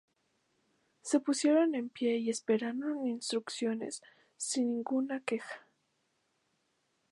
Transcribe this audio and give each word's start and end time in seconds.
Se 1.03 1.19
pusieron 1.19 1.75
en 1.75 1.89
pie 1.89 2.17
y 2.17 2.31
esperaron 2.31 3.05
instrucciones, 3.05 4.01
sin 4.35 4.77
ninguna 4.77 5.19
queja. 5.19 5.63